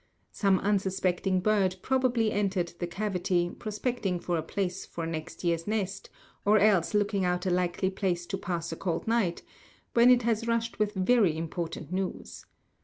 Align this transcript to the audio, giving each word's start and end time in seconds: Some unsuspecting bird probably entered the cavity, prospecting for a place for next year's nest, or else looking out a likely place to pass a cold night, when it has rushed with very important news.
Some 0.31 0.57
unsuspecting 0.61 1.41
bird 1.41 1.75
probably 1.83 2.31
entered 2.31 2.73
the 2.79 2.87
cavity, 2.87 3.51
prospecting 3.51 4.19
for 4.19 4.35
a 4.35 4.41
place 4.41 4.83
for 4.83 5.05
next 5.05 5.43
year's 5.43 5.67
nest, 5.67 6.09
or 6.43 6.57
else 6.57 6.95
looking 6.95 7.23
out 7.23 7.45
a 7.45 7.51
likely 7.51 7.91
place 7.91 8.25
to 8.25 8.37
pass 8.39 8.71
a 8.71 8.75
cold 8.75 9.07
night, 9.07 9.43
when 9.93 10.09
it 10.09 10.23
has 10.23 10.47
rushed 10.47 10.79
with 10.79 10.95
very 10.95 11.37
important 11.37 11.91
news. 11.93 12.47